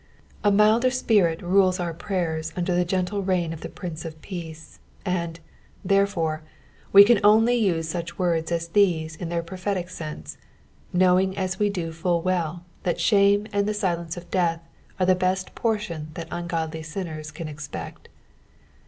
[0.43, 4.79] A milder Spirit rules our prayers under the gentle reign of the Prince of Peace,
[5.05, 5.39] and,
[5.85, 6.41] therefore,
[6.91, 10.37] we can only use auch words as these in their prophetic sense,
[10.91, 14.61] knowing as we do full well, U)at shame and the silence of death
[14.99, 16.81] are the best portion that ungodly.
[16.81, 18.09] sinners can expect.